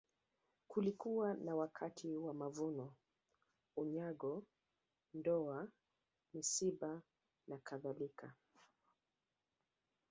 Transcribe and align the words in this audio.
Kulikuwa 0.67 1.33
na 1.33 1.55
wakati 1.55 2.15
wa 2.15 2.33
mavuno 2.33 2.93
unyago 3.75 4.43
ndoa 5.13 5.67
misiba 6.33 7.01
na 7.47 7.57
kadhalika 7.57 8.33